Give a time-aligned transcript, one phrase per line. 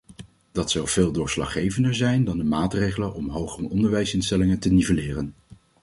[0.51, 5.33] Dat zal veel doorslaggevender zijn dan de maatregelen om hogeronderwijsinstellingen te nivelleren.